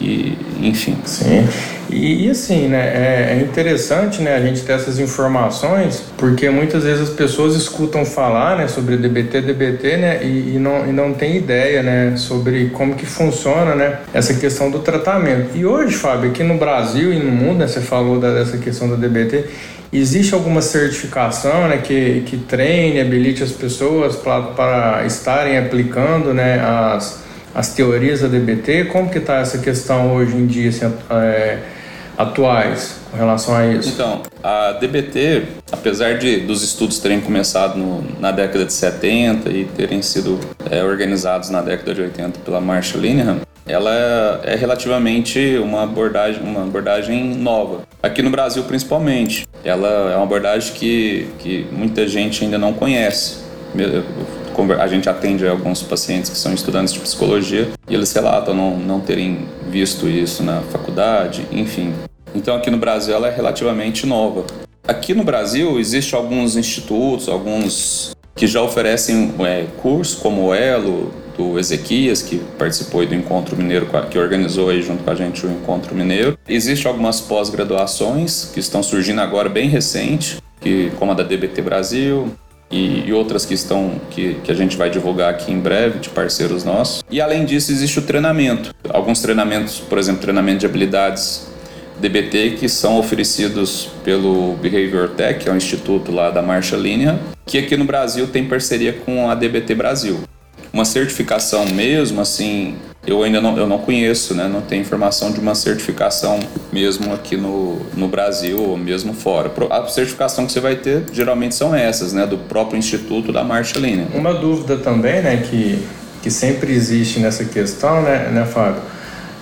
[0.00, 0.96] e enfim.
[1.04, 1.46] Sim.
[1.92, 7.08] E, assim, né, é, é, interessante, né, a gente ter essas informações, porque muitas vezes
[7.08, 11.36] as pessoas escutam falar, né, sobre DBT, DBT, né, e, e não, e não tem
[11.36, 15.56] ideia, né, sobre como que funciona, né, essa questão do tratamento.
[15.56, 18.88] E hoje, Fábio, aqui no Brasil e no mundo, né, você falou da, dessa questão
[18.88, 19.46] da DBT,
[19.92, 27.24] Existe alguma certificação né, que, que treine, habilite as pessoas para estarem aplicando né, as,
[27.54, 28.86] as teorias da DBT?
[28.86, 31.58] Como que está essa questão hoje em dia, assim, é,
[32.16, 33.90] atuais, com relação a isso?
[33.90, 39.64] Então, a DBT, apesar de dos estudos terem começado no, na década de 70 e
[39.64, 40.38] terem sido
[40.70, 46.62] é, organizados na década de 80 pela Marshall Linehan, ela é relativamente uma abordagem, uma
[46.62, 47.82] abordagem nova.
[48.02, 49.46] Aqui no Brasil, principalmente.
[49.64, 53.38] Ela é uma abordagem que, que muita gente ainda não conhece.
[54.78, 59.00] A gente atende alguns pacientes que são estudantes de psicologia e eles relatam não, não
[59.00, 61.94] terem visto isso na faculdade, enfim.
[62.34, 64.44] Então aqui no Brasil ela é relativamente nova.
[64.86, 71.12] Aqui no Brasil existem alguns institutos, alguns que já oferecem é, cursos como o Elo,
[71.36, 75.50] do Ezequias, que participou do Encontro Mineiro, que organizou aí junto com a gente o
[75.50, 76.38] Encontro Mineiro.
[76.46, 82.30] Existem algumas pós-graduações que estão surgindo agora bem recente, que, como a da DBT Brasil,
[82.70, 86.08] e, e, outras que estão que, que a gente vai divulgar aqui em breve de
[86.08, 87.02] parceiros nossos.
[87.10, 88.74] E além disso existe o treinamento.
[88.88, 91.48] Alguns treinamentos, por exemplo, treinamento de habilidades
[92.00, 97.18] DBT que são oferecidos pelo Behavior Tech, que é um instituto lá da Marshall Linear,
[97.44, 100.20] que aqui no Brasil tem parceria com a DBT Brasil.
[100.72, 104.46] Uma certificação mesmo, assim, eu ainda não, eu não conheço, né?
[104.46, 106.38] Não tenho informação de uma certificação
[106.70, 109.50] mesmo aqui no, no Brasil ou mesmo fora.
[109.70, 112.26] A certificação que você vai ter geralmente são essas, né?
[112.26, 114.08] Do próprio Instituto da Linear.
[114.14, 115.42] Uma dúvida também, né?
[115.48, 115.82] Que,
[116.22, 118.82] que sempre existe nessa questão, né, né Fábio?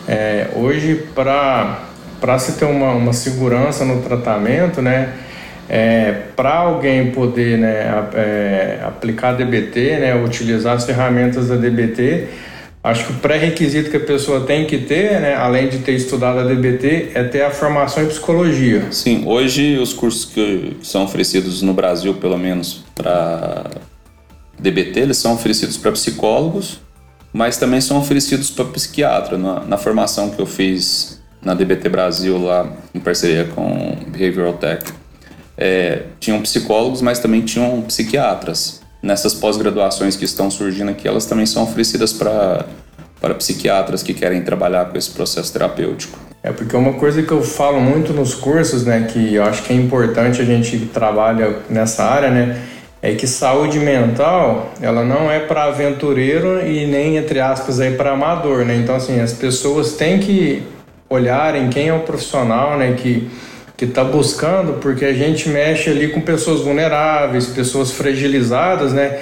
[0.07, 5.14] É, hoje, para se ter uma, uma segurança no tratamento, né?
[5.68, 12.27] É, para alguém poder né, é, aplicar DBT, né, utilizar as ferramentas da DBT,
[12.83, 16.38] acho que o pré-requisito que a pessoa tem que ter, né, além de ter estudado
[16.38, 18.87] a DBT, é ter a formação em psicologia.
[18.91, 23.71] Sim, hoje os cursos que são oferecidos no Brasil, pelo menos para
[24.59, 26.81] DBT, eles são oferecidos para psicólogos,
[27.33, 29.37] mas também são oferecidos para psiquiatra.
[29.37, 34.93] Na, na formação que eu fiz na DBT Brasil, lá em parceria com Behavioral Tech,
[35.57, 38.81] é, tinham psicólogos, mas também tinham psiquiatras.
[39.09, 42.66] Nessas pós-graduações que estão surgindo aqui, elas também são oferecidas para
[43.18, 46.16] para psiquiatras que querem trabalhar com esse processo terapêutico.
[46.42, 49.73] É porque uma coisa que eu falo muito nos cursos, né, que eu acho que
[49.73, 52.61] é importante a gente que trabalha nessa área, né,
[53.01, 58.12] é que saúde mental, ela não é para aventureiro e nem entre aspas aí para
[58.12, 58.77] amador, né?
[58.77, 60.62] Então assim, as pessoas têm que
[61.09, 63.29] olharem quem é o profissional, né, que
[63.79, 69.21] que está buscando, porque a gente mexe ali com pessoas vulneráveis, pessoas fragilizadas, né?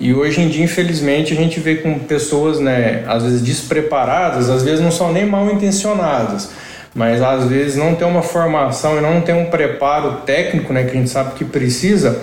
[0.00, 4.62] E hoje em dia, infelizmente, a gente vê com pessoas, né, às vezes despreparadas, às
[4.62, 6.50] vezes não são nem mal intencionadas,
[6.94, 10.92] mas às vezes não tem uma formação e não tem um preparo técnico, né, que
[10.92, 12.18] a gente sabe que precisa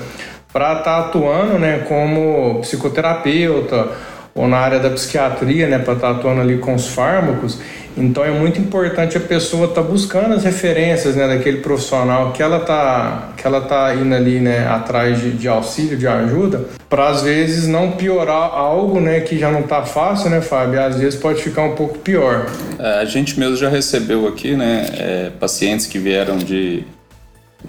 [0.52, 3.90] para estar tá atuando, né, como psicoterapeuta
[4.34, 7.60] ou na área da psiquiatria, né, para estar tá atuando ali com os fármacos.
[7.98, 12.44] Então é muito importante a pessoa estar tá buscando as referências né, daquele profissional que
[12.44, 17.10] ela está que ela tá indo ali né, atrás de, de auxílio, de ajuda, para
[17.10, 20.82] às vezes não piorar algo né, que já não está fácil, né, Fábio?
[20.82, 22.48] Às vezes pode ficar um pouco pior.
[22.78, 26.84] É, a gente mesmo já recebeu aqui né, é, pacientes que vieram de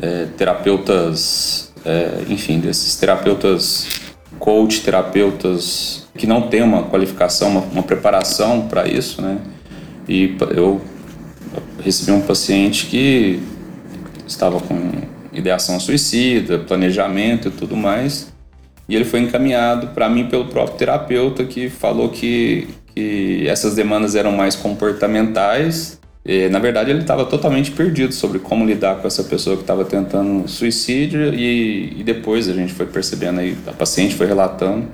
[0.01, 4.07] é, terapeutas, é, enfim, desses terapeutas
[4.39, 9.39] coach, terapeutas que não têm uma qualificação, uma, uma preparação para isso, né?
[10.09, 10.81] E eu
[11.83, 13.41] recebi um paciente que
[14.27, 14.93] estava com
[15.33, 18.33] ideação suicida, planejamento e tudo mais.
[18.89, 24.15] E ele foi encaminhado para mim pelo próprio terapeuta que falou que, que essas demandas
[24.15, 26.01] eram mais comportamentais.
[26.25, 29.85] E, na verdade, ele estava totalmente perdido sobre como lidar com essa pessoa que estava
[29.85, 31.35] tentando suicídio.
[31.35, 34.89] E, e depois a gente foi percebendo aí, a paciente foi relatando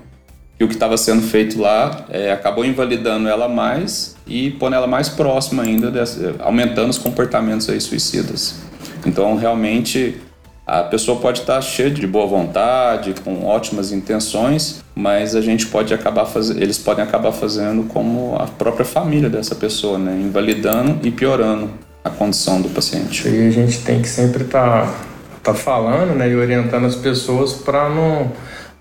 [0.58, 4.86] que o que estava sendo feito lá é, acabou invalidando ela mais e pondo ela
[4.86, 5.92] mais próxima ainda,
[6.40, 8.56] aumentando os comportamentos aí suicidas.
[9.04, 10.20] Então, realmente,
[10.66, 15.92] a pessoa pode estar cheia de boa vontade, com ótimas intenções, mas a gente pode
[15.92, 20.12] acabar fazendo, eles podem acabar fazendo como a própria família dessa pessoa, né?
[20.20, 21.70] invalidando e piorando
[22.04, 23.28] a condição do paciente.
[23.28, 24.94] E a gente tem que sempre estar tá,
[25.42, 28.32] tá falando né, e orientando as pessoas para não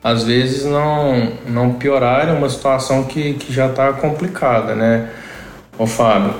[0.03, 5.09] às vezes não, não piorarem uma situação que, que já está complicada, né,
[5.77, 6.33] ô Fábio?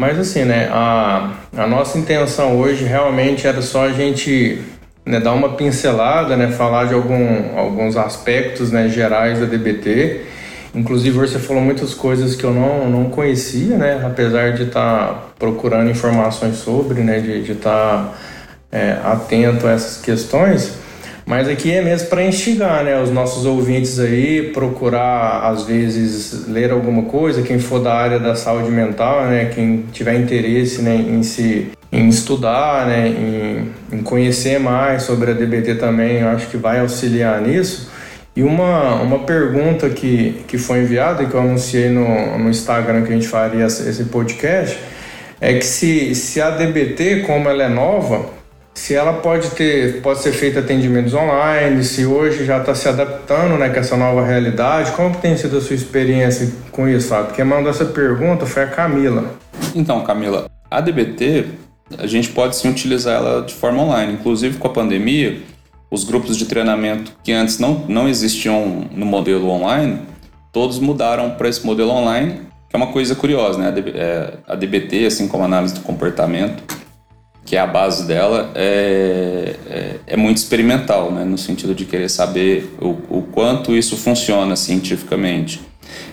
[0.00, 4.58] Mas assim, né, a, a nossa intenção hoje realmente era só a gente
[5.04, 10.22] né, dar uma pincelada, né, falar de algum, alguns aspectos né, gerais da DBT.
[10.74, 15.22] Inclusive você falou muitas coisas que eu não, não conhecia, né, apesar de estar tá
[15.38, 18.12] procurando informações sobre, né, de estar tá,
[18.72, 20.79] é, atento a essas questões.
[21.26, 26.70] Mas aqui é mesmo para instigar, né, os nossos ouvintes aí, procurar às vezes ler
[26.70, 31.22] alguma coisa, quem for da área da saúde mental, né, quem tiver interesse, né, em
[31.22, 36.56] se em estudar, né, em, em conhecer mais sobre a DBT também, eu acho que
[36.56, 37.90] vai auxiliar nisso.
[38.34, 43.12] E uma, uma pergunta que, que foi enviada, que eu anunciei no, no Instagram que
[43.12, 44.78] a gente faria esse podcast,
[45.40, 48.26] é que se, se a DBT, como ela é nova,
[48.74, 53.58] se ela pode ter, pode ser feito atendimentos online, se hoje já está se adaptando
[53.58, 57.34] né, com essa nova realidade, como tem sido a sua experiência com isso, Fábio?
[57.34, 59.34] Quem mandou essa pergunta foi a Camila.
[59.74, 61.46] Então, Camila, a DBT
[61.98, 64.12] a gente pode sim utilizar ela de forma online.
[64.12, 65.40] Inclusive com a pandemia,
[65.90, 70.00] os grupos de treinamento que antes não, não existiam no modelo online,
[70.52, 73.68] todos mudaram para esse modelo online, que é uma coisa curiosa, né?
[74.46, 76.62] A DBT, é, assim como a análise do comportamento,
[77.44, 81.24] que é a base dela, é, é, é muito experimental, né?
[81.24, 85.60] No sentido de querer saber o, o quanto isso funciona cientificamente.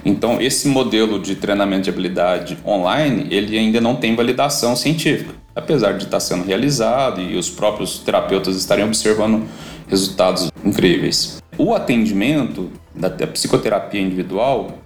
[0.04, 5.94] Então, esse modelo de treinamento de habilidade online, ele ainda não tem validação científica, apesar
[5.94, 9.46] de estar sendo realizado e os próprios terapeutas estarem observando
[9.88, 11.42] resultados incríveis.
[11.58, 14.80] O atendimento da psicoterapia individual,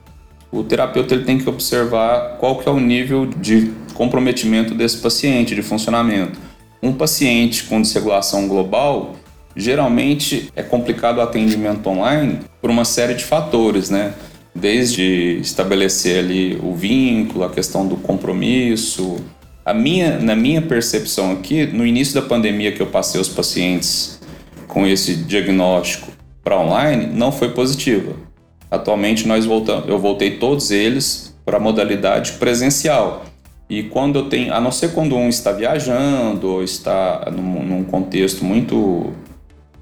[0.52, 3.72] o terapeuta ele tem que observar qual que é o nível de
[4.02, 6.39] comprometimento desse paciente, de funcionamento.
[6.82, 9.16] Um paciente com desregulação global,
[9.56, 14.16] geralmente é complicado o atendimento online por uma série de fatores, né?
[14.56, 19.18] Desde estabelecer ali o vínculo, a questão do compromisso.
[19.64, 24.20] A minha, na minha percepção aqui, no início da pandemia que eu passei os pacientes
[24.68, 26.12] com esse diagnóstico
[26.43, 28.16] para online não foi positiva.
[28.72, 33.26] Atualmente nós voltamos, eu voltei todos eles para a modalidade presencial.
[33.72, 37.84] E quando eu tenho, a não ser quando um está viajando ou está num, num
[37.86, 39.13] contexto muito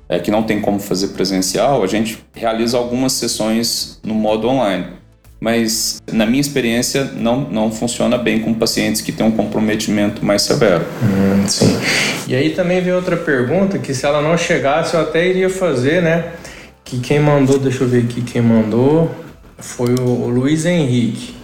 [0.07, 4.99] é, que não tem como fazer presencial, a gente realiza algumas sessões no modo online
[5.41, 10.41] mas na minha experiência não, não funciona bem com pacientes que têm um comprometimento mais
[10.41, 10.85] severo.
[11.01, 11.79] Hum, sim.
[12.27, 16.01] E aí também vem outra pergunta que se ela não chegasse eu até iria fazer,
[16.01, 16.33] né?
[16.83, 19.09] Que quem mandou, deixa eu ver aqui quem mandou,
[19.57, 21.38] foi o, o Luiz Henrique.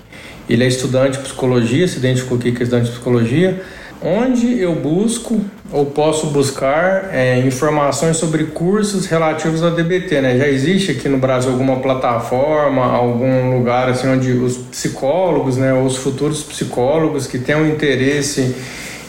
[0.50, 3.62] Ele é estudante de psicologia, se identificou aqui que é estudante de psicologia
[4.02, 5.42] onde eu busco
[5.72, 10.38] ou posso buscar é, informações sobre cursos relativos ao DBT, né?
[10.38, 15.86] Já existe aqui no Brasil alguma plataforma, algum lugar assim onde os psicólogos, né, ou
[15.86, 18.56] os futuros psicólogos que tenham interesse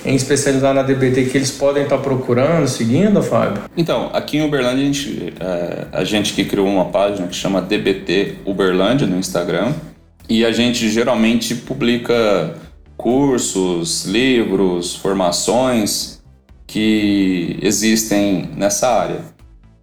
[0.04, 3.64] em especializar na DBT que eles podem estar procurando, seguindo, Fábio?
[3.76, 7.60] Então, aqui em Uberlândia a gente, é, a gente que criou uma página que chama
[7.60, 9.72] DBT Uberlândia no Instagram
[10.28, 12.56] e a gente geralmente publica
[12.96, 16.22] cursos, livros, formações
[16.66, 19.20] que existem nessa área.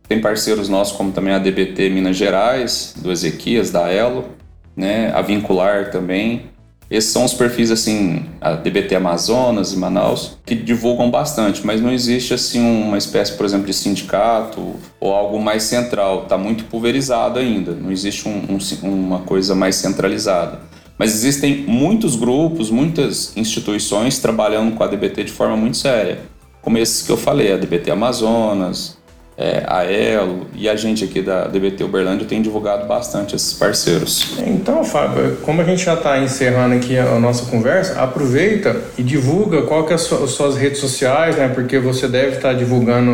[0.08, 4.30] Tem parceiros nossos como também a DBT Minas Gerais, do Ezequias, da Elo,
[4.76, 6.53] né, a Vincular também.
[6.94, 11.92] Esses são os perfis assim, a DBT Amazonas e Manaus, que divulgam bastante, mas não
[11.92, 16.22] existe assim uma espécie, por exemplo, de sindicato ou algo mais central.
[16.22, 17.72] Está muito pulverizado ainda.
[17.72, 20.60] Não existe um, um, uma coisa mais centralizada.
[20.96, 26.20] Mas existem muitos grupos, muitas instituições trabalhando com a DBT de forma muito séria.
[26.62, 29.00] Como esses que eu falei, a DBT Amazonas,
[29.38, 34.38] é, a Elo e a gente aqui da DBT Uberlândia tem divulgado bastante esses parceiros.
[34.46, 39.64] Então, Fábio, como a gente já está encerrando aqui a nossa conversa, aproveita e divulga
[39.64, 41.48] qual que é as suas redes sociais, né?
[41.48, 43.12] Porque você deve estar tá divulgando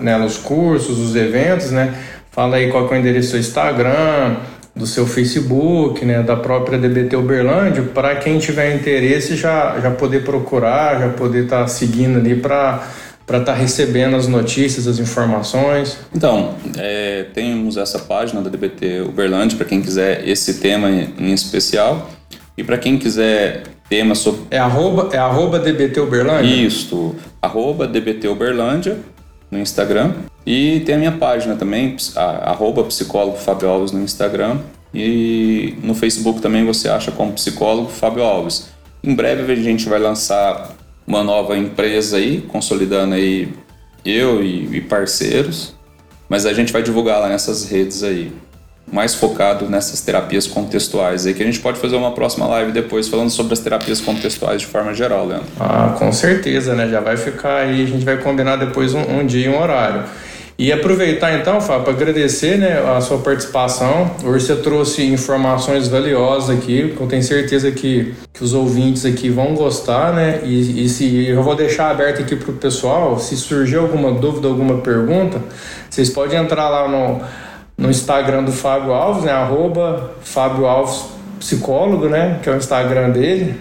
[0.00, 1.94] nela né, os cursos, os eventos, né?
[2.30, 4.36] Fala aí qual que é o endereço do seu Instagram,
[4.76, 10.22] do seu Facebook, né, da própria DBT Uberlândia, para quem tiver interesse já, já poder
[10.22, 12.86] procurar, já poder estar tá seguindo ali para
[13.28, 15.98] para estar tá recebendo as notícias, as informações?
[16.14, 22.10] Então, é, temos essa página da DBT Uberlândia para quem quiser esse tema em, especial
[22.56, 24.40] e para quem quiser tema sobre...
[24.50, 26.48] É arroba, é arroba DBT Uberlândia?
[26.48, 28.96] Isso, arroba DBT Uberlândia
[29.50, 30.14] no Instagram
[30.46, 34.56] e tem a minha página também, arroba psicólogo Fábio Alves no Instagram.
[34.94, 38.70] E no Facebook também você acha como psicólogo Fábio Alves.
[39.04, 40.74] Em breve a gente vai lançar
[41.08, 43.48] uma nova empresa aí, consolidando aí
[44.04, 45.74] eu e, e parceiros.
[46.28, 48.30] Mas a gente vai divulgar lá nessas redes aí
[48.90, 53.06] mais focado nessas terapias contextuais aí, que a gente pode fazer uma próxima live depois
[53.08, 55.46] falando sobre as terapias contextuais de forma geral, Leandro.
[55.60, 56.88] Ah, com certeza, né?
[56.88, 60.04] Já vai ficar aí, a gente vai combinar depois um, um dia e um horário.
[60.58, 64.10] E aproveitar então, Fábio, para agradecer né, a sua participação.
[64.24, 69.54] Hoje você trouxe informações valiosas aqui, eu tenho certeza que, que os ouvintes aqui vão
[69.54, 70.40] gostar, né?
[70.42, 74.48] E, e se eu vou deixar aberto aqui para o pessoal, se surgir alguma dúvida,
[74.48, 75.40] alguma pergunta,
[75.88, 77.20] vocês podem entrar lá no,
[77.78, 79.30] no Instagram do Fábio Alves, né?
[79.30, 81.04] Arroba Fábio Alves
[81.38, 82.40] Psicólogo, né?
[82.42, 83.54] Que é o Instagram dele,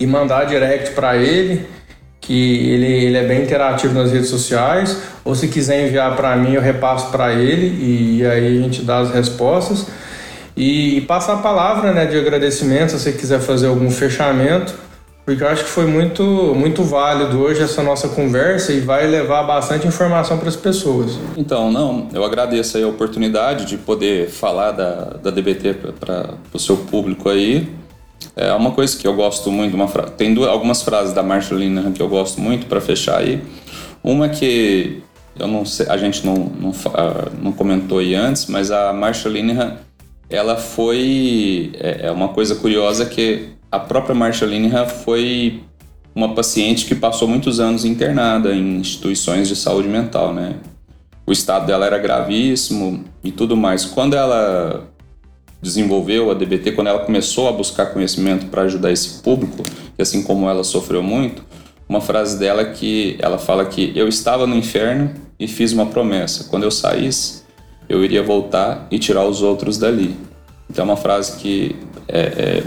[0.00, 1.66] e mandar direct para ele
[2.28, 6.52] que ele, ele é bem interativo nas redes sociais, ou se quiser enviar para mim,
[6.52, 9.86] eu repasso para ele e, e, aí a gente dá as respostas.
[10.54, 14.74] E, e passar a palavra né, de agradecimento, se você quiser fazer algum fechamento,
[15.24, 16.22] porque eu acho que foi muito,
[16.54, 21.18] muito válido hoje essa nossa conversa e vai levar bastante informação para as pessoas.
[21.34, 26.76] Então, não, eu agradeço a oportunidade de poder falar da, da DBT para o seu
[26.76, 27.66] público aí.
[28.36, 30.04] É uma coisa que eu gosto muito, uma fra...
[30.04, 33.42] tem duas, algumas frases da Marshall Linehan que eu gosto muito para fechar aí.
[34.02, 35.02] Uma que
[35.38, 39.32] eu não sei, a gente não, não, ah, não comentou aí antes, mas a Marshall
[39.32, 39.76] Linehan,
[40.28, 45.62] ela foi é, é uma coisa curiosa que a própria Marshall Linehan foi
[46.14, 50.56] uma paciente que passou muitos anos internada em instituições de saúde mental, né?
[51.26, 53.84] O estado dela era gravíssimo e tudo mais.
[53.84, 54.88] Quando ela
[55.60, 60.22] desenvolveu a DBT, quando ela começou a buscar conhecimento para ajudar esse público, que assim
[60.22, 61.44] como ela sofreu muito,
[61.88, 66.44] uma frase dela que ela fala que eu estava no inferno e fiz uma promessa.
[66.44, 67.42] Quando eu saísse,
[67.88, 70.14] eu iria voltar e tirar os outros dali.
[70.70, 71.74] Então é uma frase que
[72.06, 72.62] é, é,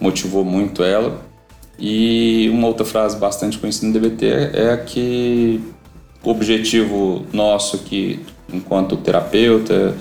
[0.00, 1.20] motivou muito ela
[1.78, 5.60] e uma outra frase bastante conhecida no DBT é a que
[6.22, 8.20] o objetivo nosso aqui,
[8.52, 9.94] enquanto terapeuta,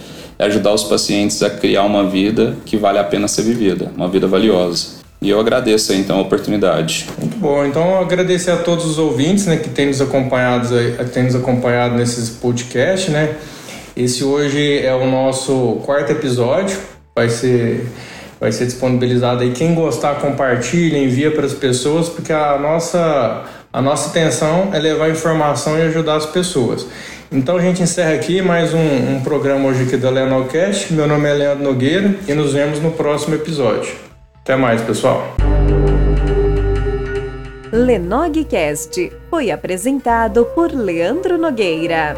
[0.44, 4.08] é ajudar os pacientes a criar uma vida que vale a pena ser vivida, uma
[4.08, 5.04] vida valiosa.
[5.22, 7.08] E eu agradeço então a oportunidade.
[7.18, 7.66] Muito bom.
[7.66, 10.68] Então agradecer a todos os ouvintes, né, que têm nos acompanhado,
[11.14, 13.36] têm nos acompanhado nesses podcasts, né?
[13.96, 16.78] Esse hoje é o nosso quarto episódio.
[17.16, 17.88] Vai ser
[18.44, 19.52] vai ser disponibilizado aí.
[19.52, 25.10] Quem gostar, compartilha, envia para as pessoas, porque a nossa, a nossa intenção é levar
[25.10, 26.86] informação e ajudar as pessoas.
[27.34, 30.94] Então a gente encerra aqui mais um, um programa hoje aqui da Leonocast.
[30.94, 33.92] Meu nome é Leandro Nogueira e nos vemos no próximo episódio.
[34.44, 35.36] Até mais, pessoal.
[37.72, 42.16] Lenogcast foi apresentado por Leandro Nogueira.